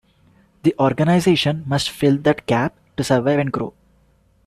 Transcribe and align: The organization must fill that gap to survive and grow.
The 0.63 0.73
organization 0.79 1.63
must 1.67 1.91
fill 1.91 2.17
that 2.21 2.47
gap 2.47 2.75
to 2.97 3.03
survive 3.03 3.37
and 3.37 3.51
grow. 3.51 3.75